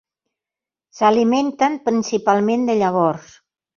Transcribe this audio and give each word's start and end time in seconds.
S'alimenten 1.01 1.77
principalment 1.91 2.67
de 2.71 2.79
llavors. 2.81 3.29